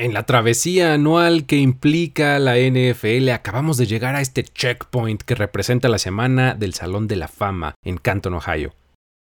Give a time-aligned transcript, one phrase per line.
[0.00, 5.34] En la travesía anual que implica la NFL acabamos de llegar a este checkpoint que
[5.34, 8.74] representa la semana del Salón de la Fama en Canton, Ohio.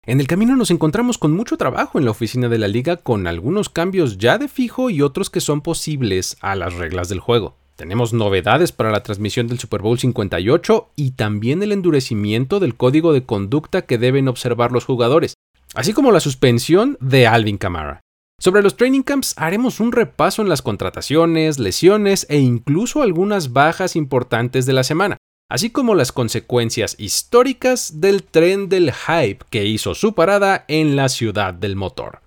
[0.06, 3.28] En el camino nos encontramos con mucho trabajo en la oficina de la liga con
[3.28, 7.58] algunos cambios ya de fijo y otros que son posibles a las reglas del juego.
[7.76, 13.12] Tenemos novedades para la transmisión del Super Bowl 58 y también el endurecimiento del código
[13.12, 15.34] de conducta que deben observar los jugadores,
[15.76, 18.00] así como la suspensión de Alvin Kamara.
[18.42, 23.96] Sobre los training camps haremos un repaso en las contrataciones, lesiones e incluso algunas bajas
[23.96, 29.94] importantes de la semana, así como las consecuencias históricas del tren del hype que hizo
[29.94, 32.22] su parada en la ciudad del motor.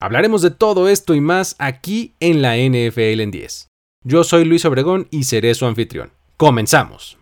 [0.00, 3.66] Hablaremos de todo esto y más aquí en la NFL en 10.
[4.04, 6.12] Yo soy Luis Obregón y seré su anfitrión.
[6.36, 7.18] Comenzamos.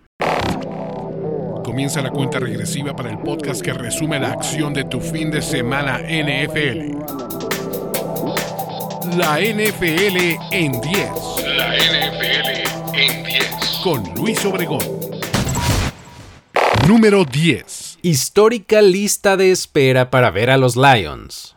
[1.65, 5.41] Comienza la cuenta regresiva para el podcast que resume la acción de tu fin de
[5.41, 7.30] semana NFL.
[9.17, 10.83] La NFL en 10.
[11.57, 13.81] La NFL en 10.
[13.83, 14.79] Con Luis Obregón.
[16.87, 17.99] Número 10.
[18.03, 21.57] Histórica lista de espera para ver a los Lions.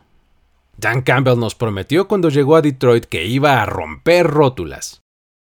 [0.76, 5.02] Dan Campbell nos prometió cuando llegó a Detroit que iba a romper rótulas.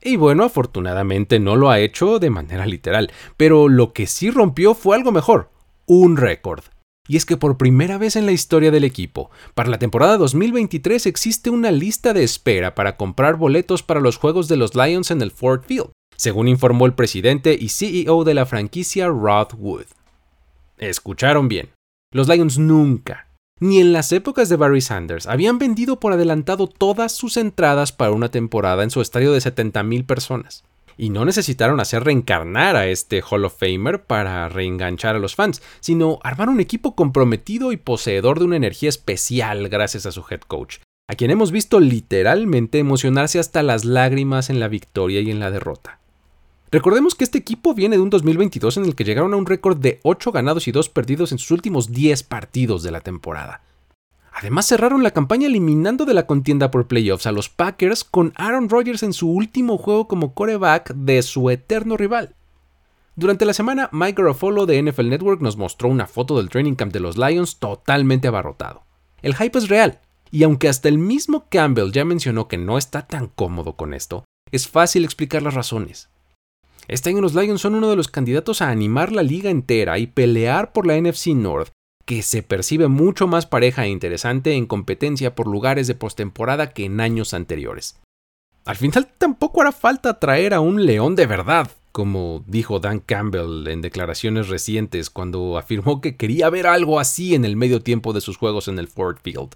[0.00, 4.74] Y bueno, afortunadamente no lo ha hecho de manera literal, pero lo que sí rompió
[4.74, 5.50] fue algo mejor,
[5.86, 6.64] un récord.
[7.08, 11.06] Y es que por primera vez en la historia del equipo, para la temporada 2023
[11.06, 15.20] existe una lista de espera para comprar boletos para los juegos de los Lions en
[15.20, 19.86] el Ford Field, según informó el presidente y CEO de la franquicia Rod Wood.
[20.78, 21.70] Escucharon bien,
[22.12, 23.26] los Lions nunca,
[23.58, 28.12] ni en las épocas de Barry Sanders, habían vendido por adelantado todas sus entradas para
[28.12, 30.64] una temporada en su estadio de 70.000 personas
[30.96, 35.62] y no necesitaron hacer reencarnar a este Hall of Famer para reenganchar a los fans,
[35.80, 40.40] sino armar un equipo comprometido y poseedor de una energía especial gracias a su head
[40.40, 45.40] coach, a quien hemos visto literalmente emocionarse hasta las lágrimas en la victoria y en
[45.40, 45.98] la derrota.
[46.70, 49.76] Recordemos que este equipo viene de un 2022 en el que llegaron a un récord
[49.76, 53.60] de 8 ganados y 2 perdidos en sus últimos 10 partidos de la temporada.
[54.32, 58.68] Además cerraron la campaña eliminando de la contienda por playoffs a los Packers con Aaron
[58.68, 62.34] Rodgers en su último juego como coreback de su eterno rival.
[63.14, 66.94] Durante la semana, Mike Garofolo de NFL Network nos mostró una foto del training camp
[66.94, 68.84] de los Lions totalmente abarrotado.
[69.20, 70.00] El hype es real,
[70.30, 74.24] y aunque hasta el mismo Campbell ya mencionó que no está tan cómodo con esto,
[74.50, 76.08] es fácil explicar las razones.
[76.88, 80.06] Este año los Lions son uno de los candidatos a animar la liga entera y
[80.06, 81.70] pelear por la NFC North
[82.04, 86.84] que se percibe mucho más pareja e interesante en competencia por lugares de postemporada que
[86.84, 88.00] en años anteriores.
[88.64, 93.66] Al final tampoco hará falta traer a un león de verdad, como dijo Dan Campbell
[93.68, 98.20] en declaraciones recientes cuando afirmó que quería ver algo así en el medio tiempo de
[98.20, 99.50] sus juegos en el Ford Field.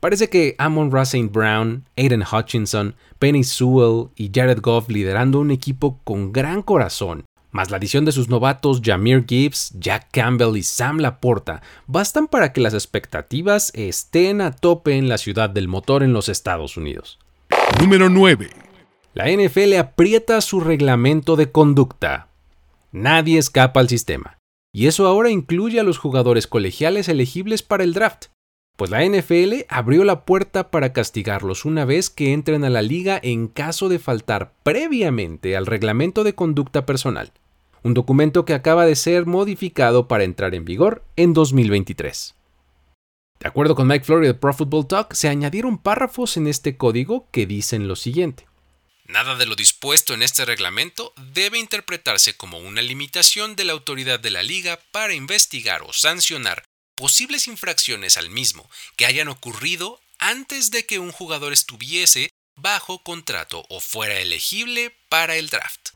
[0.00, 6.00] Parece que Amon Russell Brown, Aiden Hutchinson, Penny Sewell y Jared Goff liderando un equipo
[6.04, 10.98] con gran corazón más la adición de sus novatos Jameer Gibbs, Jack Campbell y Sam
[10.98, 16.12] Laporta, bastan para que las expectativas estén a tope en la ciudad del motor en
[16.12, 17.18] los Estados Unidos.
[17.80, 18.50] Número 9.
[19.14, 22.28] La NFL aprieta su reglamento de conducta.
[22.92, 24.38] Nadie escapa al sistema.
[24.72, 28.26] Y eso ahora incluye a los jugadores colegiales elegibles para el draft.
[28.80, 33.20] Pues la NFL abrió la puerta para castigarlos una vez que entren a la liga
[33.22, 37.30] en caso de faltar previamente al reglamento de conducta personal
[37.82, 42.34] un documento que acaba de ser modificado para entrar en vigor en 2023.
[43.38, 47.28] De acuerdo con Mike Flory de Pro Football Talk, se añadieron párrafos en este código
[47.30, 48.46] que dicen lo siguiente.
[49.04, 54.20] Nada de lo dispuesto en este reglamento debe interpretarse como una limitación de la autoridad
[54.20, 56.62] de la liga para investigar o sancionar
[57.00, 63.64] posibles infracciones al mismo que hayan ocurrido antes de que un jugador estuviese bajo contrato
[63.70, 65.94] o fuera elegible para el draft.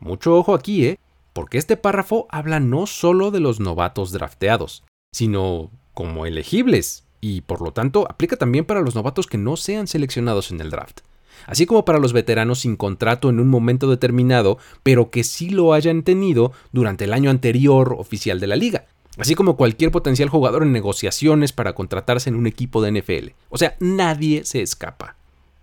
[0.00, 0.98] Mucho ojo aquí, ¿eh?
[1.34, 7.60] Porque este párrafo habla no solo de los novatos drafteados, sino como elegibles, y por
[7.60, 11.00] lo tanto aplica también para los novatos que no sean seleccionados en el draft,
[11.46, 15.74] así como para los veteranos sin contrato en un momento determinado, pero que sí lo
[15.74, 18.86] hayan tenido durante el año anterior oficial de la liga,
[19.18, 23.30] así como cualquier potencial jugador en negociaciones para contratarse en un equipo de NFL.
[23.48, 25.16] O sea, nadie se escapa.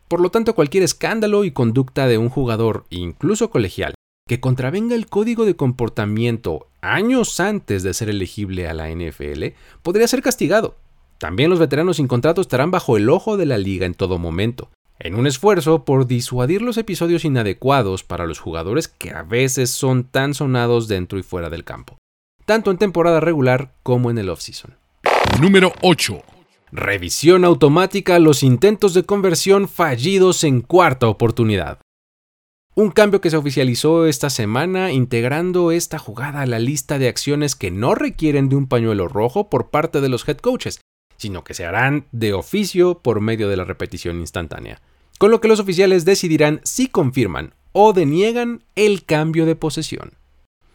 [0.08, 3.94] Por lo tanto, cualquier escándalo y conducta de un jugador, incluso colegial,
[4.28, 10.08] que contravenga el código de comportamiento años antes de ser elegible a la NFL podría
[10.08, 10.76] ser castigado.
[11.18, 14.70] También los veteranos sin contrato estarán bajo el ojo de la liga en todo momento,
[15.00, 20.04] en un esfuerzo por disuadir los episodios inadecuados para los jugadores que a veces son
[20.04, 21.98] tan sonados dentro y fuera del campo,
[22.50, 24.76] tanto en temporada regular como en el offseason.
[25.40, 26.24] Número 8.
[26.72, 31.78] Revisión automática los intentos de conversión fallidos en cuarta oportunidad.
[32.74, 37.54] Un cambio que se oficializó esta semana integrando esta jugada a la lista de acciones
[37.54, 40.82] que no requieren de un pañuelo rojo por parte de los head coaches,
[41.18, 44.82] sino que se harán de oficio por medio de la repetición instantánea,
[45.20, 50.19] con lo que los oficiales decidirán si confirman o deniegan el cambio de posesión.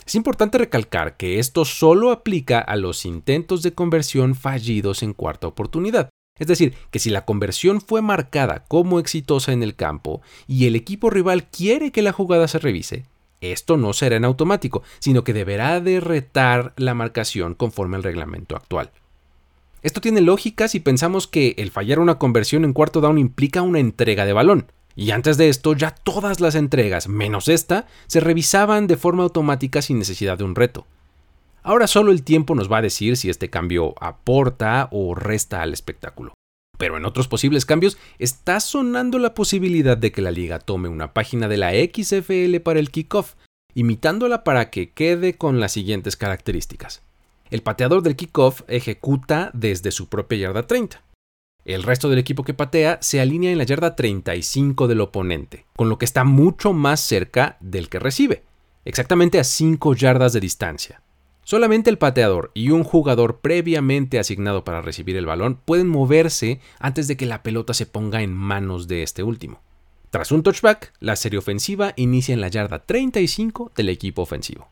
[0.06, 5.46] Es importante recalcar que esto solo aplica a los intentos de conversión fallidos en cuarta
[5.46, 6.10] oportunidad.
[6.38, 10.76] Es decir, que si la conversión fue marcada como exitosa en el campo y el
[10.76, 13.06] equipo rival quiere que la jugada se revise,
[13.40, 18.56] esto no será en automático, sino que deberá de retar la marcación conforme al reglamento
[18.56, 18.90] actual.
[19.82, 23.80] Esto tiene lógica si pensamos que el fallar una conversión en cuarto down implica una
[23.80, 24.72] entrega de balón.
[24.96, 29.82] Y antes de esto ya todas las entregas, menos esta, se revisaban de forma automática
[29.82, 30.86] sin necesidad de un reto.
[31.62, 35.72] Ahora solo el tiempo nos va a decir si este cambio aporta o resta al
[35.72, 36.34] espectáculo.
[36.78, 41.14] Pero en otros posibles cambios está sonando la posibilidad de que la liga tome una
[41.14, 43.34] página de la XFL para el kickoff,
[43.74, 47.02] imitándola para que quede con las siguientes características.
[47.50, 51.02] El pateador del kickoff ejecuta desde su propia yarda 30.
[51.64, 55.88] El resto del equipo que patea se alinea en la yarda 35 del oponente, con
[55.88, 58.42] lo que está mucho más cerca del que recibe,
[58.84, 61.00] exactamente a 5 yardas de distancia.
[61.42, 67.08] Solamente el pateador y un jugador previamente asignado para recibir el balón pueden moverse antes
[67.08, 69.60] de que la pelota se ponga en manos de este último.
[70.10, 74.68] Tras un touchback, la serie ofensiva inicia en la yarda 35 del equipo ofensivo.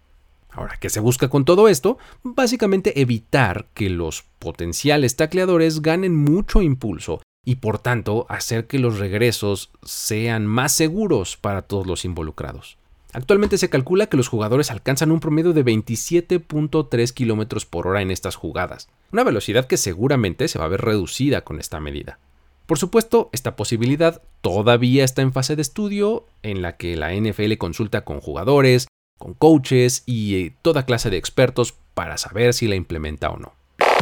[0.53, 1.99] Ahora, ¿qué se busca con todo esto?
[2.23, 8.99] Básicamente evitar que los potenciales tacleadores ganen mucho impulso y por tanto hacer que los
[8.99, 12.77] regresos sean más seguros para todos los involucrados.
[13.15, 18.11] Actualmente se calcula que los jugadores alcanzan un promedio de 27.3 km por hora en
[18.11, 22.19] estas jugadas, una velocidad que seguramente se va a ver reducida con esta medida.
[22.67, 27.55] Por supuesto, esta posibilidad todavía está en fase de estudio, en la que la NFL
[27.59, 28.87] consulta con jugadores,
[29.23, 33.53] con coaches y eh, toda clase de expertos para saber si la implementa o no.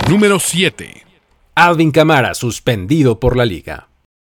[0.08, 1.02] Número 7.
[1.54, 3.88] Alvin Kamara suspendido por la liga.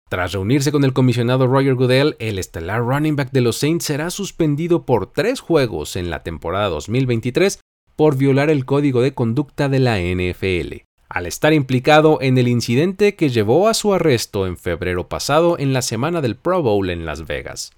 [0.08, 4.10] Tras reunirse con el comisionado Roger Goodell, el estelar running back de los Saints será
[4.10, 7.60] suspendido por tres juegos en la temporada 2023
[7.94, 13.14] por violar el código de conducta de la NFL, al estar implicado en el incidente
[13.14, 17.06] que llevó a su arresto en febrero pasado en la semana del Pro Bowl en
[17.06, 17.70] Las Vegas.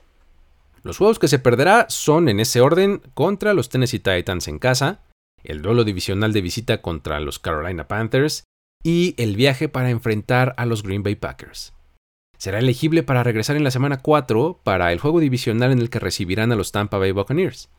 [0.84, 5.00] Los juegos que se perderá son en ese orden contra los Tennessee Titans en casa,
[5.42, 8.44] el duelo divisional de visita contra los Carolina Panthers
[8.82, 11.72] y el viaje para enfrentar a los Green Bay Packers.
[12.36, 16.00] Será elegible para regresar en la semana 4 para el juego divisional en el que
[16.00, 17.70] recibirán a los Tampa Bay Buccaneers.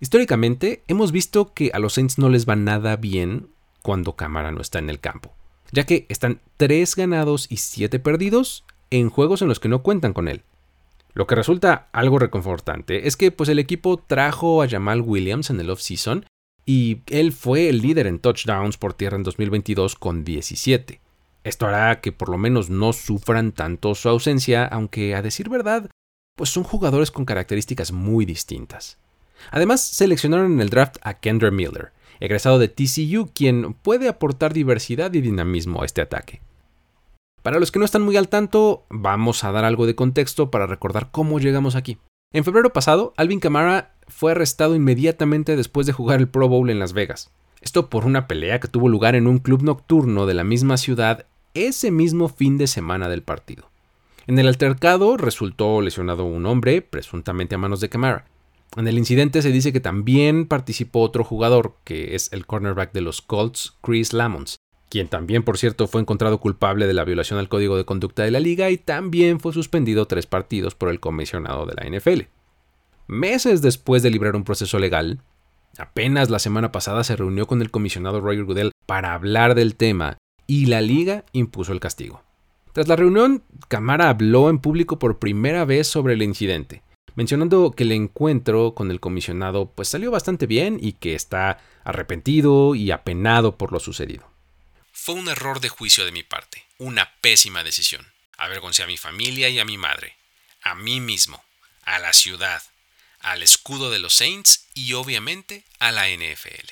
[0.00, 3.50] Históricamente, hemos visto que a los Saints no les va nada bien
[3.82, 5.32] cuando Camara no está en el campo,
[5.70, 10.12] ya que están 3 ganados y 7 perdidos en juegos en los que no cuentan
[10.12, 10.42] con él.
[11.14, 15.60] Lo que resulta algo reconfortante es que pues, el equipo trajo a Jamal Williams en
[15.60, 16.24] el offseason
[16.64, 21.00] y él fue el líder en touchdowns por tierra en 2022 con 17.
[21.44, 25.90] Esto hará que por lo menos no sufran tanto su ausencia, aunque a decir verdad,
[26.36, 28.98] pues son jugadores con características muy distintas.
[29.50, 35.12] Además, seleccionaron en el draft a Kendra Miller, egresado de TCU, quien puede aportar diversidad
[35.12, 36.40] y dinamismo a este ataque.
[37.42, 40.68] Para los que no están muy al tanto, vamos a dar algo de contexto para
[40.68, 41.98] recordar cómo llegamos aquí.
[42.32, 46.78] En febrero pasado, Alvin Kamara fue arrestado inmediatamente después de jugar el Pro Bowl en
[46.78, 47.32] Las Vegas.
[47.60, 51.26] Esto por una pelea que tuvo lugar en un club nocturno de la misma ciudad
[51.54, 53.68] ese mismo fin de semana del partido.
[54.28, 58.24] En el altercado resultó lesionado un hombre, presuntamente a manos de Kamara.
[58.76, 63.02] En el incidente se dice que también participó otro jugador, que es el cornerback de
[63.02, 64.56] los Colts, Chris Lamons,
[64.92, 68.30] quien también, por cierto, fue encontrado culpable de la violación al código de conducta de
[68.30, 72.24] la liga y también fue suspendido tres partidos por el comisionado de la NFL.
[73.06, 75.22] Meses después de librar un proceso legal,
[75.78, 80.18] apenas la semana pasada se reunió con el comisionado Roger Goodell para hablar del tema
[80.46, 82.22] y la liga impuso el castigo.
[82.74, 86.82] Tras la reunión, Camara habló en público por primera vez sobre el incidente,
[87.14, 92.74] mencionando que el encuentro con el comisionado pues salió bastante bien y que está arrepentido
[92.74, 94.31] y apenado por lo sucedido.
[94.94, 98.06] Fue un error de juicio de mi parte, una pésima decisión.
[98.36, 100.16] Avergoncé a mi familia y a mi madre,
[100.62, 101.42] a mí mismo,
[101.84, 102.62] a la ciudad,
[103.18, 106.70] al escudo de los Saints y obviamente a la NFL.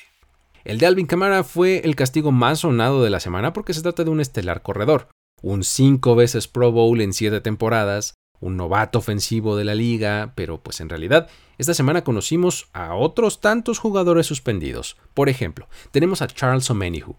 [0.63, 4.03] El de Alvin Kamara fue el castigo más sonado de la semana porque se trata
[4.03, 5.09] de un estelar corredor,
[5.41, 10.61] un cinco veces Pro Bowl en siete temporadas, un novato ofensivo de la liga, pero
[10.61, 14.97] pues en realidad esta semana conocimos a otros tantos jugadores suspendidos.
[15.15, 17.17] Por ejemplo, tenemos a Charles Omenihu,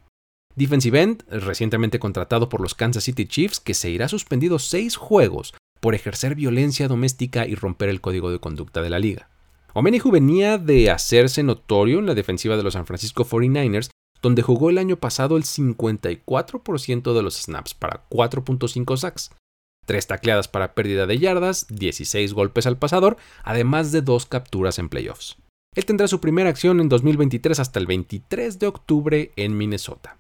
[0.56, 5.54] defensive end recientemente contratado por los Kansas City Chiefs que se irá suspendido seis juegos
[5.80, 9.28] por ejercer violencia doméstica y romper el código de conducta de la liga.
[9.75, 13.90] Omenihu venía de hacerse notorio en la defensiva de los San Francisco 49ers,
[14.21, 19.30] donde jugó el año pasado el 54% de los snaps para 4.5 sacks,
[19.87, 24.88] 3 tacleadas para pérdida de yardas, 16 golpes al pasador, además de dos capturas en
[24.88, 25.37] playoffs.
[25.75, 30.18] Él tendrá su primera acción en 2023 hasta el 23 de octubre en Minnesota.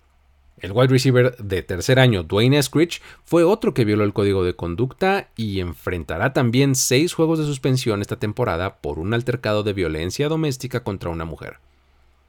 [0.62, 4.54] El wide receiver de tercer año, Dwayne Eskridge, fue otro que violó el código de
[4.54, 10.28] conducta y enfrentará también seis juegos de suspensión esta temporada por un altercado de violencia
[10.28, 11.58] doméstica contra una mujer.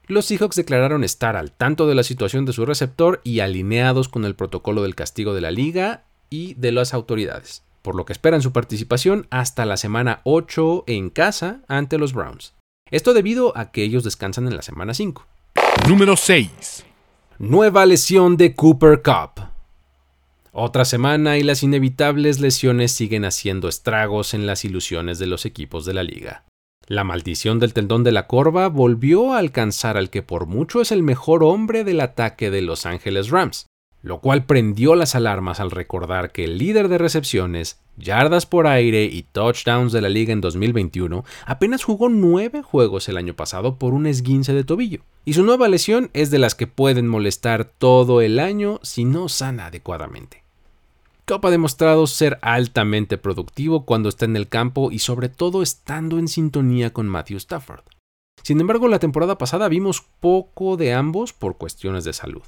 [0.08, 4.26] Los Seahawks declararon estar al tanto de la situación de su receptor y alineados con
[4.26, 8.42] el protocolo del castigo de la liga y de las autoridades, por lo que esperan
[8.42, 12.56] su participación hasta la semana 8 en casa ante los Browns.
[12.90, 15.24] Esto debido a que ellos descansan en la semana 5.
[15.88, 16.86] Número 6.
[17.40, 19.44] Nueva lesión de Cooper Cup.
[20.52, 25.84] Otra semana y las inevitables lesiones siguen haciendo estragos en las ilusiones de los equipos
[25.86, 26.44] de la liga.
[26.86, 30.92] La maldición del tendón de la corva volvió a alcanzar al que por mucho es
[30.92, 33.66] el mejor hombre del ataque de Los Ángeles Rams,
[34.04, 39.06] lo cual prendió las alarmas al recordar que el líder de recepciones, yardas por aire
[39.06, 43.94] y touchdowns de la liga en 2021 apenas jugó nueve juegos el año pasado por
[43.94, 48.20] un esguince de tobillo, y su nueva lesión es de las que pueden molestar todo
[48.20, 50.44] el año si no sana adecuadamente.
[51.26, 56.20] Cobb ha demostrado ser altamente productivo cuando está en el campo y sobre todo estando
[56.20, 57.84] en sintonía con Matthew Stafford.
[58.42, 62.44] Sin embargo, la temporada pasada vimos poco de ambos por cuestiones de salud.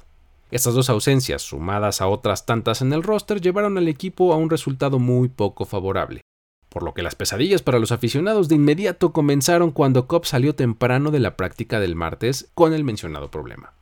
[0.50, 4.48] Estas dos ausencias, sumadas a otras tantas en el roster, llevaron al equipo a un
[4.48, 6.20] resultado muy poco favorable,
[6.68, 11.10] por lo que las pesadillas para los aficionados de inmediato comenzaron cuando Cobb salió temprano
[11.10, 13.72] de la práctica del martes con el mencionado problema.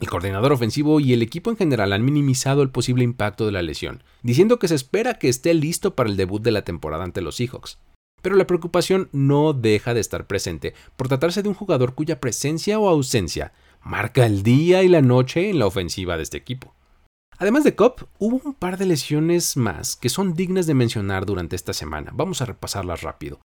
[0.00, 3.62] El coordinador ofensivo y el equipo en general han minimizado el posible impacto de la
[3.62, 7.20] lesión, diciendo que se espera que esté listo para el debut de la temporada ante
[7.20, 7.78] los Seahawks.
[8.22, 12.78] Pero la preocupación no deja de estar presente por tratarse de un jugador cuya presencia
[12.78, 13.52] o ausencia
[13.88, 16.74] marca el día y la noche en la ofensiva de este equipo.
[17.38, 21.56] Además de Cobb, hubo un par de lesiones más que son dignas de mencionar durante
[21.56, 22.10] esta semana.
[22.12, 23.40] Vamos a repasarlas rápido.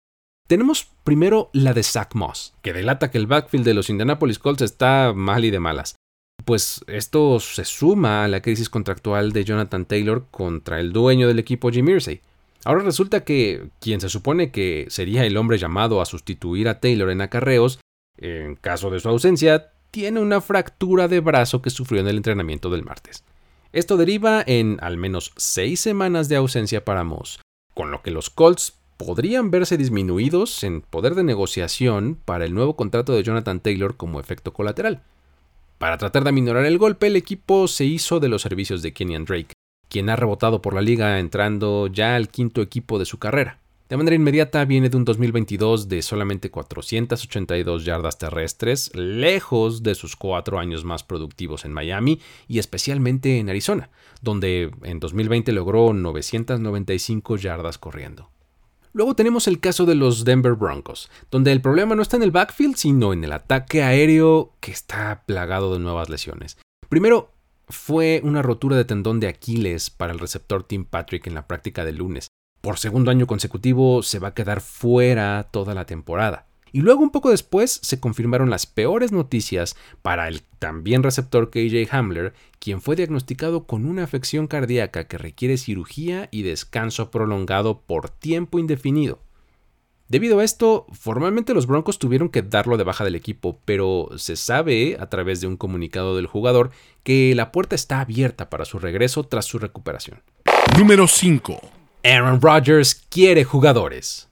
[0.48, 4.62] Tenemos primero la de Zach Moss, que delata que el backfield de los Indianapolis Colts
[4.62, 5.96] está mal y de malas.
[6.44, 11.38] Pues esto se suma a la crisis contractual de Jonathan Taylor contra el dueño del
[11.38, 12.22] equipo Jim Irsay.
[12.64, 17.10] Ahora resulta que quien se supone que sería el hombre llamado a sustituir a Taylor
[17.10, 17.78] en acarreos,
[18.16, 22.70] en caso de su ausencia, tiene una fractura de brazo que sufrió en el entrenamiento
[22.70, 23.24] del martes.
[23.72, 27.40] Esto deriva en al menos seis semanas de ausencia para Moss,
[27.74, 32.76] con lo que los Colts podrían verse disminuidos en poder de negociación para el nuevo
[32.76, 35.02] contrato de Jonathan Taylor como efecto colateral.
[35.78, 39.24] Para tratar de aminorar el golpe, el equipo se hizo de los servicios de Kenyan
[39.24, 39.54] Drake,
[39.88, 43.59] quien ha rebotado por la liga entrando ya al quinto equipo de su carrera.
[43.90, 50.14] De manera inmediata viene de un 2022 de solamente 482 yardas terrestres, lejos de sus
[50.14, 53.90] cuatro años más productivos en Miami y especialmente en Arizona,
[54.22, 58.30] donde en 2020 logró 995 yardas corriendo.
[58.92, 62.30] Luego tenemos el caso de los Denver Broncos, donde el problema no está en el
[62.30, 66.58] backfield, sino en el ataque aéreo que está plagado de nuevas lesiones.
[66.88, 67.32] Primero,
[67.68, 71.84] fue una rotura de tendón de Aquiles para el receptor Tim Patrick en la práctica
[71.84, 72.28] de lunes,
[72.60, 76.46] por segundo año consecutivo se va a quedar fuera toda la temporada.
[76.72, 81.88] Y luego un poco después se confirmaron las peores noticias para el también receptor KJ
[81.90, 88.08] Hamler, quien fue diagnosticado con una afección cardíaca que requiere cirugía y descanso prolongado por
[88.08, 89.20] tiempo indefinido.
[90.08, 94.34] Debido a esto, formalmente los Broncos tuvieron que darlo de baja del equipo, pero se
[94.34, 96.70] sabe a través de un comunicado del jugador
[97.04, 100.20] que la puerta está abierta para su regreso tras su recuperación.
[100.76, 101.79] Número 5.
[102.02, 104.30] Aaron Rodgers quiere jugadores.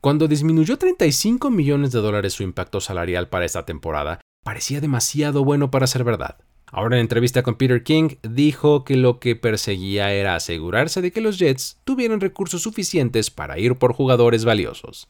[0.00, 5.72] Cuando disminuyó 35 millones de dólares su impacto salarial para esta temporada, parecía demasiado bueno
[5.72, 6.36] para ser verdad.
[6.66, 11.20] Ahora en entrevista con Peter King dijo que lo que perseguía era asegurarse de que
[11.20, 15.08] los Jets tuvieran recursos suficientes para ir por jugadores valiosos.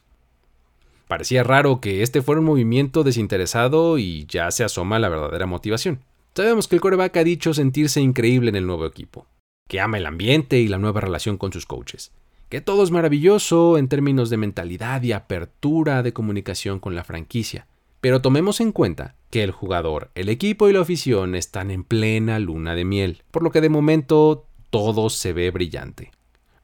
[1.07, 5.99] Parecía raro que este fuera un movimiento desinteresado y ya se asoma la verdadera motivación.
[6.33, 9.27] Sabemos que el coreback ha dicho sentirse increíble en el nuevo equipo
[9.67, 12.11] que ama el ambiente y la nueva relación con sus coaches,
[12.49, 17.67] que todo es maravilloso en términos de mentalidad y apertura de comunicación con la franquicia.
[18.01, 22.37] Pero tomemos en cuenta que el jugador, el equipo y la afición están en plena
[22.39, 26.11] luna de miel, por lo que de momento todo se ve brillante.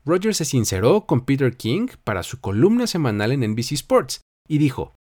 [0.06, 4.96] Rogers se sinceró con Peter King para su columna semanal en NBC Sports y dijo,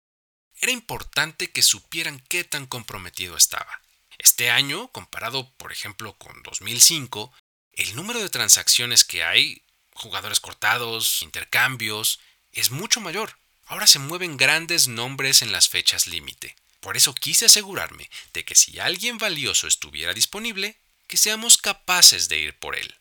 [0.60, 3.80] Era importante que supieran qué tan comprometido estaba
[4.18, 7.32] Este año, comparado por ejemplo con 2005,
[7.76, 9.62] el número de transacciones que hay,
[9.94, 12.20] jugadores cortados, intercambios,
[12.52, 13.30] es mucho mayor.
[13.66, 16.56] Ahora se mueven grandes nombres en las fechas límite.
[16.80, 22.38] Por eso quise asegurarme de que si alguien valioso estuviera disponible, que seamos capaces de
[22.38, 22.94] ir por él.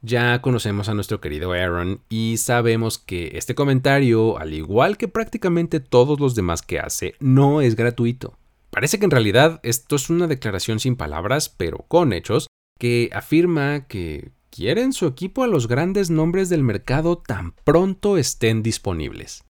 [0.00, 5.80] Ya conocemos a nuestro querido Aaron y sabemos que este comentario, al igual que prácticamente
[5.80, 8.38] todos los demás que hace, no es gratuito.
[8.70, 12.46] Parece que en realidad esto es una declaración sin palabras, pero con hechos,
[12.78, 18.62] que afirma que quieren su equipo a los grandes nombres del mercado tan pronto estén
[18.62, 19.44] disponibles.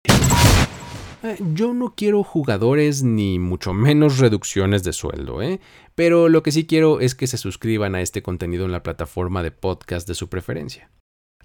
[1.22, 5.58] Eh, yo no quiero jugadores ni mucho menos reducciones de sueldo, ¿eh?
[5.94, 9.42] pero lo que sí quiero es que se suscriban a este contenido en la plataforma
[9.42, 10.90] de podcast de su preferencia.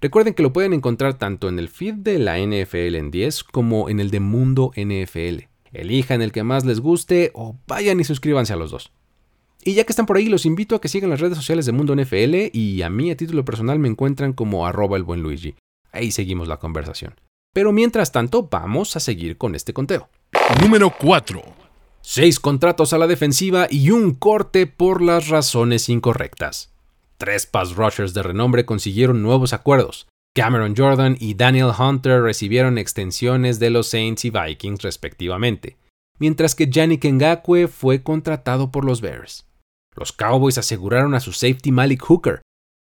[0.01, 3.89] Recuerden que lo pueden encontrar tanto en el feed de la NFL en 10 como
[3.89, 5.47] en el de Mundo NFL.
[5.71, 8.91] Elijan el que más les guste o vayan y suscríbanse a los dos.
[9.63, 11.73] Y ya que están por ahí, los invito a que sigan las redes sociales de
[11.73, 15.55] Mundo NFL y a mí a título personal me encuentran como arroba el buen Luigi.
[15.91, 17.15] Ahí seguimos la conversación.
[17.53, 20.09] Pero mientras tanto, vamos a seguir con este conteo.
[20.61, 21.41] Número 4.
[22.01, 26.71] Seis contratos a la defensiva y un corte por las razones incorrectas.
[27.17, 30.07] Tres pass rushers de renombre consiguieron nuevos acuerdos.
[30.33, 35.75] Cameron Jordan y Daniel Hunter recibieron extensiones de los Saints y Vikings respectivamente,
[36.17, 39.48] mientras que Yannick Ngakwe fue contratado por los Bears.
[39.99, 42.41] Los Cowboys aseguraron a su safety Malik Hooker,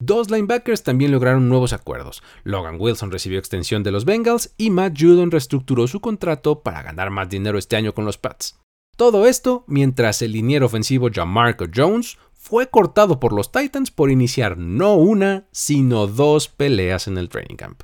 [0.01, 2.23] Dos linebackers también lograron nuevos acuerdos.
[2.45, 7.11] Logan Wilson recibió extensión de los Bengals y Matt Judon reestructuró su contrato para ganar
[7.11, 8.61] más dinero este año con los Pats.
[8.97, 14.57] Todo esto mientras el liniero ofensivo Jamarco Jones fue cortado por los Titans por iniciar
[14.57, 17.83] no una, sino dos peleas en el training camp.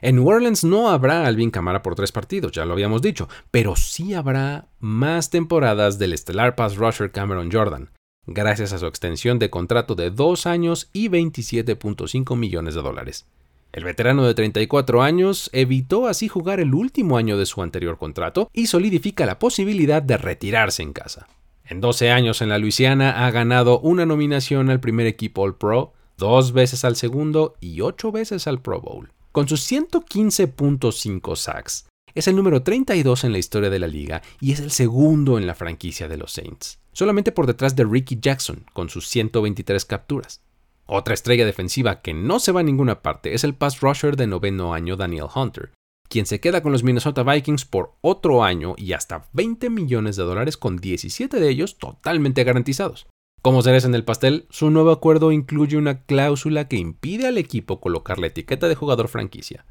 [0.00, 3.76] En New Orleans no habrá Alvin Kamara por tres partidos, ya lo habíamos dicho, pero
[3.76, 7.90] sí habrá más temporadas del estelar pass rusher Cameron Jordan
[8.26, 13.26] gracias a su extensión de contrato de dos años y 27.5 millones de dólares.
[13.72, 18.50] El veterano de 34 años evitó así jugar el último año de su anterior contrato
[18.52, 21.26] y solidifica la posibilidad de retirarse en casa.
[21.64, 25.94] En 12 años en la Luisiana ha ganado una nominación al primer equipo All Pro,
[26.18, 29.10] dos veces al segundo y ocho veces al Pro Bowl.
[29.32, 34.52] Con sus 115.5 sacks, es el número 32 en la historia de la liga y
[34.52, 38.64] es el segundo en la franquicia de los Saints solamente por detrás de Ricky Jackson,
[38.72, 40.42] con sus 123 capturas.
[40.86, 44.26] Otra estrella defensiva que no se va a ninguna parte es el pass rusher de
[44.26, 45.72] noveno año Daniel Hunter,
[46.08, 50.24] quien se queda con los Minnesota Vikings por otro año y hasta 20 millones de
[50.24, 53.06] dólares con 17 de ellos totalmente garantizados.
[53.40, 57.80] Como cereza en el pastel, su nuevo acuerdo incluye una cláusula que impide al equipo
[57.80, 59.64] colocar la etiqueta de jugador franquicia.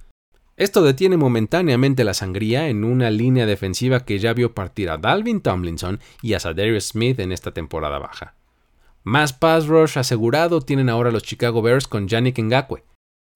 [0.61, 5.41] Esto detiene momentáneamente la sangría en una línea defensiva que ya vio partir a Dalvin
[5.41, 8.35] Tomlinson y a Sadarius Smith en esta temporada baja.
[9.03, 12.83] Más pass rush asegurado tienen ahora los Chicago Bears con Yannick Ngakwe.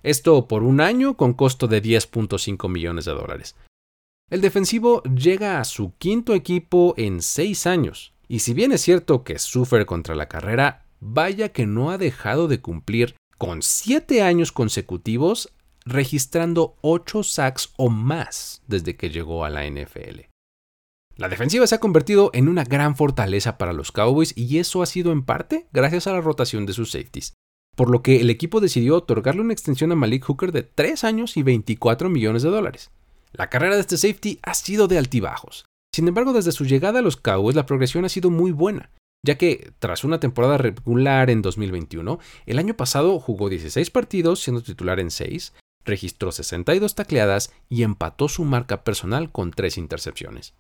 [0.04, 3.56] Esto por un año con costo de 10.5 millones de dólares.
[4.30, 9.24] El defensivo llega a su quinto equipo en seis años, y si bien es cierto
[9.24, 14.52] que sufre contra la carrera, vaya que no ha dejado de cumplir con siete años
[14.52, 15.52] consecutivos
[15.86, 20.22] registrando 8 sacks o más desde que llegó a la NFL.
[21.18, 24.86] La defensiva se ha convertido en una gran fortaleza para los Cowboys y eso ha
[24.86, 27.34] sido en parte gracias a la rotación de sus safeties,
[27.76, 31.38] por lo que el equipo decidió otorgarle una extensión a Malik Hooker de 3 años
[31.38, 32.92] y 24 millones de dólares.
[33.32, 35.66] La carrera de este safety ha sido de altibajos.
[35.94, 38.92] Sin embargo, desde su llegada a los Cowboys la progresión ha sido muy buena,
[39.26, 44.62] ya que tras una temporada regular en 2021, el año pasado jugó 16 partidos siendo
[44.62, 45.54] titular en 6,
[45.86, 50.54] registró 62 tacleadas y empató su marca personal con tres intercepciones.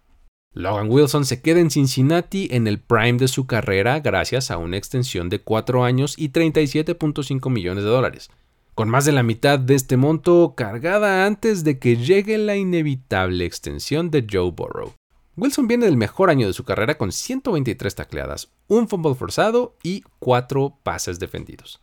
[0.54, 4.78] Logan Wilson se queda en Cincinnati en el prime de su carrera gracias a una
[4.78, 8.30] extensión de 4 años y 37.5 millones de dólares,
[8.74, 13.44] con más de la mitad de este monto cargada antes de que llegue la inevitable
[13.44, 14.94] extensión de Joe Burrow.
[15.36, 20.04] Wilson viene del mejor año de su carrera con 123 tacleadas, un fumble forzado y
[20.20, 21.82] 4 pases defendidos.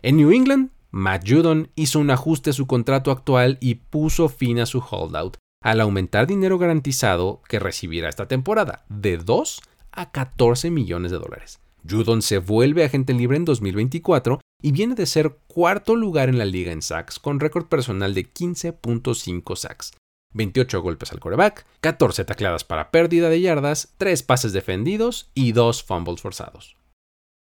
[0.00, 4.58] En New England, Matt Judon hizo un ajuste a su contrato actual y puso fin
[4.58, 9.60] a su holdout al aumentar dinero garantizado que recibirá esta temporada de 2
[9.92, 11.60] a 14 millones de dólares.
[11.88, 16.44] Judon se vuelve agente libre en 2024 y viene de ser cuarto lugar en la
[16.44, 19.92] liga en sacks con récord personal de 15.5 sacks,
[20.34, 25.82] 28 golpes al coreback, 14 tacleadas para pérdida de yardas, 3 pases defendidos y 2
[25.82, 26.77] fumbles forzados.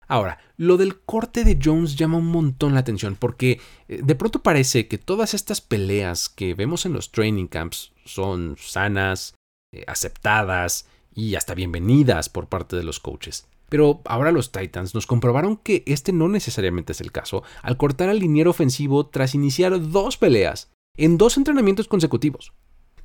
[0.08, 4.42] Ahora, lo del corte de Jones llama un montón la atención porque eh, de pronto
[4.42, 9.34] parece que todas estas peleas que vemos en los training camps son sanas,
[9.72, 13.48] eh, aceptadas y hasta bienvenidas por parte de los coaches.
[13.68, 18.08] Pero ahora los Titans nos comprobaron que este no necesariamente es el caso al cortar
[18.08, 22.52] al liniero ofensivo tras iniciar dos peleas en dos entrenamientos consecutivos.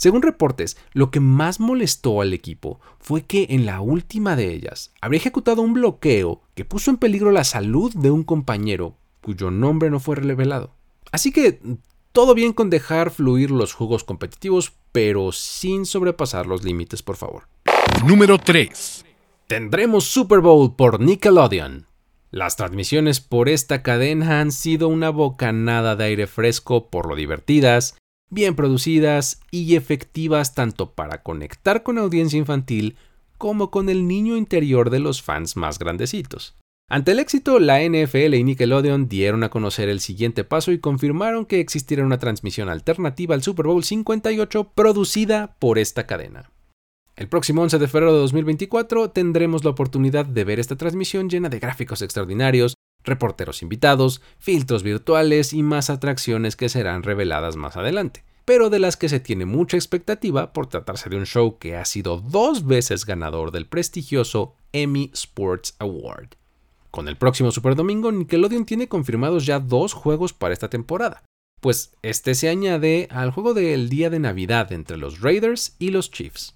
[0.02, 4.92] Según reportes, lo que más molestó al equipo fue que en la última de ellas
[5.00, 9.92] habría ejecutado un bloqueo que puso en peligro la salud de un compañero cuyo nombre
[9.92, 10.72] no fue revelado.
[11.12, 11.60] Así que
[12.14, 17.44] todo bien con dejar fluir los juegos competitivos, pero sin sobrepasar los límites, por favor.
[18.04, 19.06] Número 3.
[19.46, 21.86] Tendremos Super Bowl por Nickelodeon.
[22.32, 27.98] Las transmisiones por esta cadena han sido una bocanada de aire fresco por lo divertidas,
[28.32, 32.96] bien producidas y efectivas tanto para conectar con audiencia infantil
[33.38, 36.56] como con el niño interior de los fans más grandecitos.
[36.90, 41.46] Ante el éxito, la NFL y Nickelodeon dieron a conocer el siguiente paso y confirmaron
[41.46, 46.52] que existirá una transmisión alternativa al Super Bowl 58 producida por esta cadena.
[47.16, 51.50] El próximo 11 de febrero de 2024 tendremos la oportunidad de ver esta transmisión llena
[51.50, 58.24] de gráficos extraordinarios, reporteros invitados, filtros virtuales y más atracciones que serán reveladas más adelante,
[58.46, 61.86] pero de las que se tiene mucha expectativa por tratarse de un show que ha
[61.86, 66.30] sido dos veces ganador del prestigioso Emmy Sports Award.
[66.90, 71.24] Con el próximo Super Domingo, Nickelodeon tiene confirmados ya dos juegos para esta temporada,
[71.62, 76.12] pues este se añade al juego del día de Navidad entre los Raiders y los
[76.12, 76.56] Chiefs.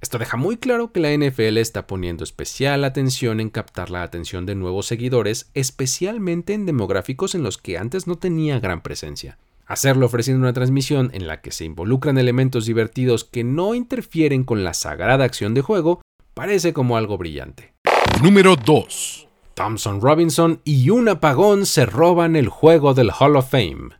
[0.00, 4.46] Esto deja muy claro que la NFL está poniendo especial atención en captar la atención
[4.46, 9.38] de nuevos seguidores, especialmente en demográficos en los que antes no tenía gran presencia.
[9.66, 14.62] Hacerlo ofreciendo una transmisión en la que se involucran elementos divertidos que no interfieren con
[14.62, 16.00] la sagrada acción de juego
[16.32, 17.74] parece como algo brillante.
[18.22, 19.28] Número 2.
[19.54, 23.97] Thompson Robinson y un apagón se roban el juego del Hall of Fame.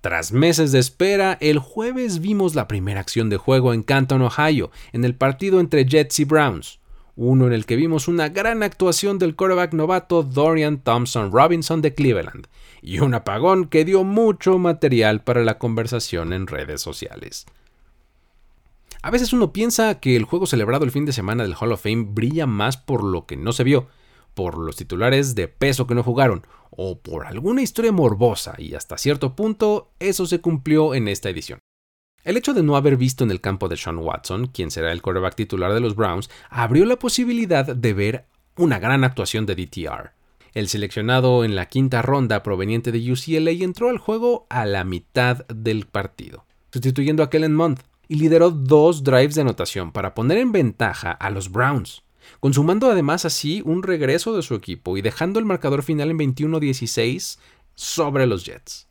[0.00, 4.70] Tras meses de espera, el jueves vimos la primera acción de juego en Canton, Ohio,
[4.92, 6.80] en el partido entre Jets y Browns,
[7.16, 11.92] uno en el que vimos una gran actuación del quarterback novato Dorian Thompson Robinson de
[11.92, 12.46] Cleveland,
[12.80, 17.44] y un apagón que dio mucho material para la conversación en redes sociales.
[19.02, 21.82] A veces uno piensa que el juego celebrado el fin de semana del Hall of
[21.82, 23.88] Fame brilla más por lo que no se vio,
[24.34, 28.98] por los titulares de peso que no jugaron o por alguna historia morbosa y hasta
[28.98, 31.58] cierto punto eso se cumplió en esta edición.
[32.22, 35.00] El hecho de no haber visto en el campo de Sean Watson, quien será el
[35.02, 40.12] quarterback titular de los Browns, abrió la posibilidad de ver una gran actuación de DTR.
[40.52, 45.46] El seleccionado en la quinta ronda proveniente de UCLA entró al juego a la mitad
[45.46, 50.50] del partido, sustituyendo a Kellen Month, y lideró dos drives de anotación para poner en
[50.50, 52.02] ventaja a los Browns
[52.40, 57.38] consumando además así un regreso de su equipo y dejando el marcador final en 21-16
[57.74, 58.88] sobre los Jets.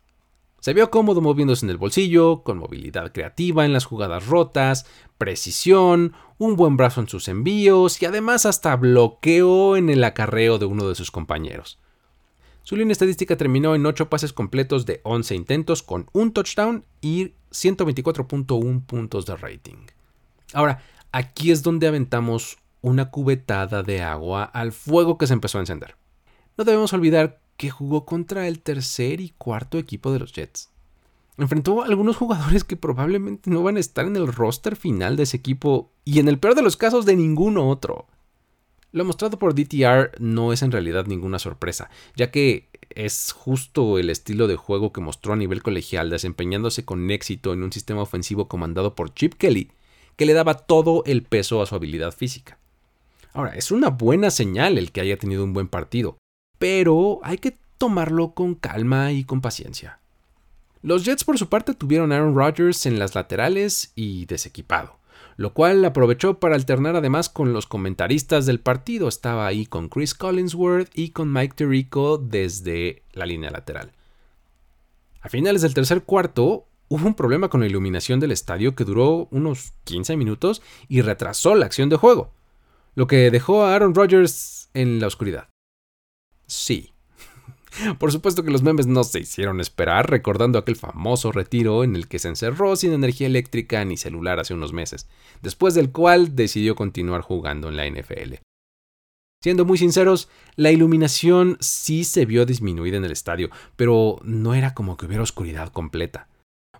[0.61, 4.85] Se vio cómodo moviéndose en el bolsillo, con movilidad creativa en las jugadas rotas,
[5.17, 10.65] precisión, un buen brazo en sus envíos y además hasta bloqueo en el acarreo de
[10.65, 11.79] uno de sus compañeros.
[12.63, 17.33] Su línea estadística terminó en 8 pases completos de 11 intentos con un touchdown y
[17.51, 19.87] 124.1 puntos de rating.
[20.53, 25.61] Ahora, aquí es donde aventamos una cubetada de agua al fuego que se empezó a
[25.61, 25.95] encender.
[26.57, 30.69] No debemos olvidar que jugó contra el tercer y cuarto equipo de los Jets.
[31.37, 35.23] Enfrentó a algunos jugadores que probablemente no van a estar en el roster final de
[35.23, 38.07] ese equipo y en el peor de los casos de ninguno otro.
[38.91, 44.09] Lo mostrado por DTR no es en realidad ninguna sorpresa, ya que es justo el
[44.09, 48.47] estilo de juego que mostró a nivel colegial desempeñándose con éxito en un sistema ofensivo
[48.47, 49.71] comandado por Chip Kelly,
[50.15, 52.57] que le daba todo el peso a su habilidad física.
[53.33, 56.17] Ahora, es una buena señal el que haya tenido un buen partido,
[56.57, 59.99] pero hay que tomarlo con calma y con paciencia.
[60.81, 64.97] Los Jets por su parte tuvieron a Aaron Rodgers en las laterales y desequipado,
[65.35, 69.07] lo cual aprovechó para alternar además con los comentaristas del partido.
[69.07, 73.91] Estaba ahí con Chris Collinsworth y con Mike Tirico desde la línea lateral.
[75.21, 79.27] A finales del tercer cuarto hubo un problema con la iluminación del estadio que duró
[79.31, 82.31] unos 15 minutos y retrasó la acción de juego
[82.99, 85.47] lo que dejó a Aaron Rodgers en la oscuridad.
[86.47, 86.91] Sí.
[87.97, 92.09] Por supuesto que los memes no se hicieron esperar, recordando aquel famoso retiro en el
[92.09, 95.07] que se encerró sin energía eléctrica ni celular hace unos meses,
[95.41, 98.33] después del cual decidió continuar jugando en la NFL.
[99.41, 104.73] Siendo muy sinceros, la iluminación sí se vio disminuida en el estadio, pero no era
[104.73, 106.27] como que hubiera oscuridad completa.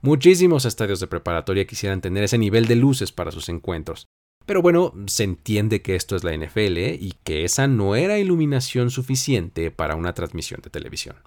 [0.02, 4.10] Muchísimos estadios de preparatoria quisieran tener ese nivel de luces para sus encuentros,
[4.50, 8.90] pero bueno, se entiende que esto es la NFL y que esa no era iluminación
[8.90, 11.18] suficiente para una transmisión de televisión.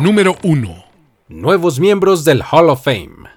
[0.00, 0.84] Número 1.
[1.28, 3.28] Nuevos miembros del Hall of Fame.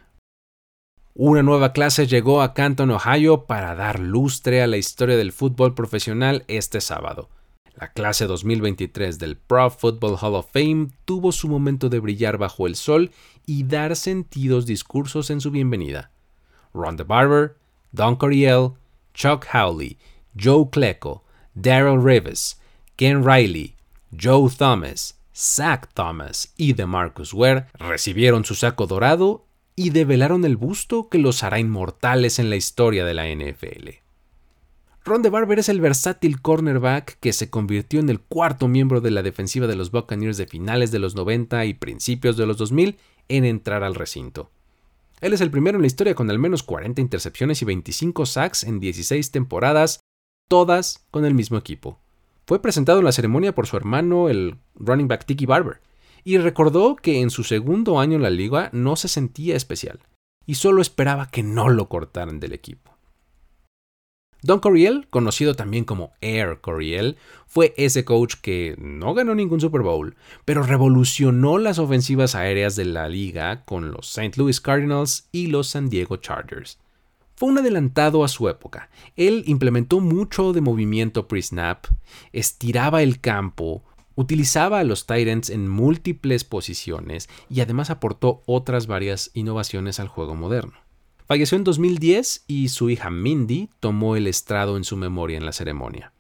[1.16, 5.74] Una nueva clase llegó a Canton, Ohio, para dar lustre a la historia del fútbol
[5.74, 7.28] profesional este sábado.
[7.76, 12.68] La clase 2023 del Pro Football Hall of Fame tuvo su momento de brillar bajo
[12.68, 13.12] el sol
[13.46, 16.10] y dar sentidos discursos en su bienvenida.
[16.74, 17.58] Ron Barber,
[17.92, 18.79] Don Coryell,
[19.20, 19.98] Chuck Howley,
[20.34, 22.58] Joe Klecko, Daryl Rivers,
[22.96, 23.76] Ken Riley,
[24.18, 31.10] Joe Thomas, Zach Thomas y DeMarcus Ware recibieron su saco dorado y develaron el busto
[31.10, 33.90] que los hará inmortales en la historia de la NFL.
[35.04, 39.22] Ron Barber es el versátil cornerback que se convirtió en el cuarto miembro de la
[39.22, 43.44] defensiva de los Buccaneers de finales de los 90 y principios de los 2000 en
[43.44, 44.50] entrar al recinto.
[45.22, 48.64] Él es el primero en la historia con al menos 40 intercepciones y 25 sacks
[48.64, 50.00] en 16 temporadas,
[50.48, 52.00] todas con el mismo equipo.
[52.46, 55.82] Fue presentado en la ceremonia por su hermano, el running back Tiki Barber,
[56.24, 60.00] y recordó que en su segundo año en la liga no se sentía especial,
[60.46, 62.89] y solo esperaba que no lo cortaran del equipo.
[64.42, 69.82] Don Coryell, conocido también como Air Coryell, fue ese coach que no ganó ningún Super
[69.82, 74.40] Bowl, pero revolucionó las ofensivas aéreas de la liga con los St.
[74.40, 76.80] Louis Cardinals y los San Diego Chargers.
[77.36, 78.90] Fue un adelantado a su época.
[79.18, 81.86] Él implementó mucho de movimiento pre-snap,
[82.32, 83.84] estiraba el campo,
[84.16, 90.36] utilizaba a los Titans en múltiples posiciones y además aportó otras varias innovaciones al juego
[90.36, 90.89] moderno.
[91.30, 95.52] Falleció en 2010 y su hija Mindy tomó el estrado en su memoria en la
[95.52, 96.12] ceremonia.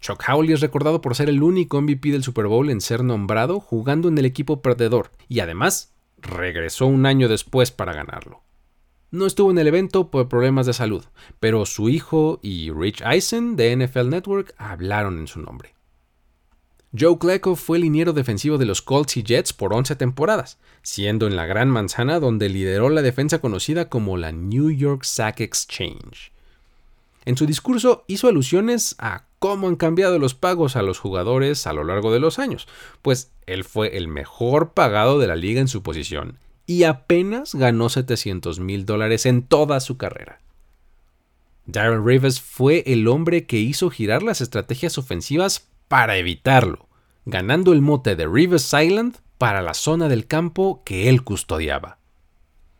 [0.00, 3.60] Chuck Howley es recordado por ser el único MVP del Super Bowl en ser nombrado
[3.60, 5.92] jugando en el equipo perdedor y además
[6.22, 8.40] regresó un año después para ganarlo.
[9.10, 11.04] No estuvo en el evento por problemas de salud,
[11.38, 15.74] pero su hijo y Rich Eisen de NFL Network hablaron en su nombre.
[16.96, 21.36] Joe Klecko fue liniero defensivo de los Colts y Jets por 11 temporadas, siendo en
[21.36, 26.32] la Gran Manzana donde lideró la defensa conocida como la New York Sack Exchange.
[27.26, 31.74] En su discurso hizo alusiones a cómo han cambiado los pagos a los jugadores a
[31.74, 32.66] lo largo de los años,
[33.02, 37.90] pues él fue el mejor pagado de la liga en su posición y apenas ganó
[37.90, 40.40] 700 mil dólares en toda su carrera.
[41.66, 46.88] Darren Rivers fue el hombre que hizo girar las estrategias ofensivas para evitarlo,
[47.24, 51.98] ganando el mote de Rivers Island para la zona del campo que él custodiaba.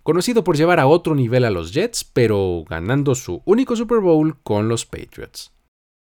[0.02, 4.38] Conocido por llevar a otro nivel a los Jets, pero ganando su único Super Bowl
[4.42, 5.52] con los Patriots.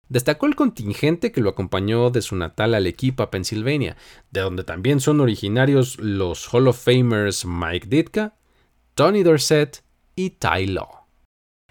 [0.08, 3.96] Destacó el contingente que lo acompañó de su natal al equipo a Pennsylvania,
[4.30, 8.34] de donde también son originarios los Hall of Famers Mike Ditka,
[8.94, 9.84] Tony Dorsett
[10.16, 11.06] y Ty Law.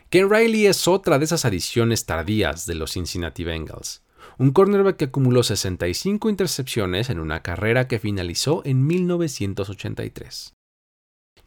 [0.09, 4.01] Ken Riley es otra de esas adiciones tardías de los Cincinnati Bengals
[4.39, 10.53] un cornerback que acumuló 65 intercepciones en una carrera que finalizó en 1983.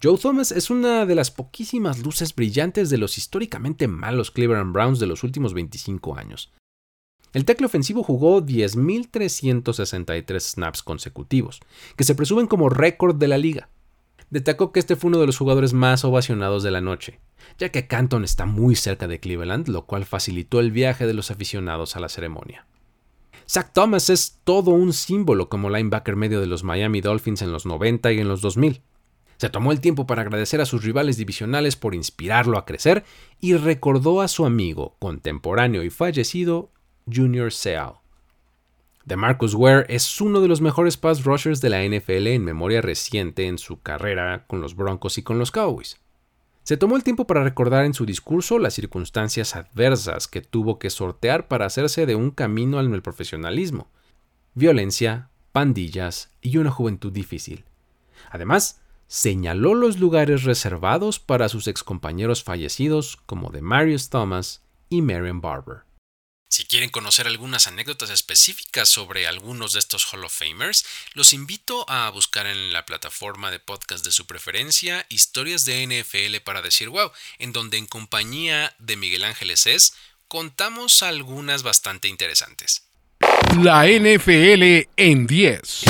[0.02, 4.98] Joe Thomas es una de las poquísimas luces brillantes de los históricamente malos Cleveland Browns
[4.98, 6.52] de los últimos 25 años.
[7.32, 11.60] El tackle ofensivo jugó 10.363 snaps consecutivos,
[11.96, 13.70] que se presumen como récord de la liga.
[14.28, 17.20] Destacó que este fue uno de los jugadores más ovacionados de la noche,
[17.58, 21.30] ya que Canton está muy cerca de Cleveland, lo cual facilitó el viaje de los
[21.30, 22.66] aficionados a la ceremonia.
[23.52, 27.66] Zach Thomas es todo un símbolo como linebacker medio de los Miami Dolphins en los
[27.66, 28.80] 90 y en los 2000.
[29.36, 33.04] Se tomó el tiempo para agradecer a sus rivales divisionales por inspirarlo a crecer
[33.40, 36.70] y recordó a su amigo, contemporáneo y fallecido,
[37.04, 37.96] Junior Seau.
[39.04, 43.48] DeMarcus Ware es uno de los mejores pass rushers de la NFL en memoria reciente
[43.48, 46.01] en su carrera con los Broncos y con los Cowboys.
[46.62, 50.90] Se tomó el tiempo para recordar en su discurso las circunstancias adversas que tuvo que
[50.90, 53.88] sortear para hacerse de un camino al profesionalismo.
[54.54, 57.64] Violencia, pandillas y una juventud difícil.
[58.30, 65.40] Además, señaló los lugares reservados para sus excompañeros fallecidos como de Marius Thomas y Marion
[65.40, 65.91] Barber.
[66.52, 70.84] Si quieren conocer algunas anécdotas específicas sobre algunos de estos Hall of Famers,
[71.14, 76.44] los invito a buscar en la plataforma de podcast de su preferencia Historias de NFL
[76.44, 79.94] para decir wow, en donde en compañía de Miguel Ángeles es
[80.28, 82.82] contamos algunas bastante interesantes.
[83.62, 85.84] La NFL en 10.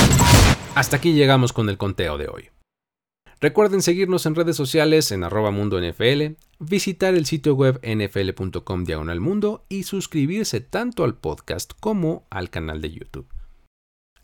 [0.75, 2.52] Hasta aquí llegamos con el conteo de hoy.
[3.43, 9.19] Recuerden seguirnos en redes sociales en arroba mundo NFL, visitar el sitio web nfl.com diagonal
[9.19, 13.27] mundo y suscribirse tanto al podcast como al canal de YouTube.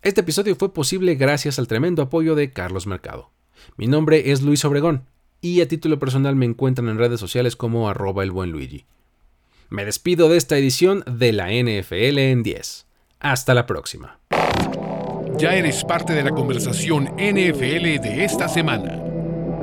[0.02, 3.30] Este episodio fue posible gracias al tremendo apoyo de Carlos Mercado.
[3.76, 5.04] Mi nombre es Luis Obregón
[5.42, 8.86] y a título personal me encuentran en redes sociales como arroba el buen Luigi.
[9.68, 12.86] Me despido de esta edición de la NFL en 10.
[13.20, 14.18] Hasta la próxima.
[15.38, 19.09] Ya eres parte de la conversación NFL de esta semana.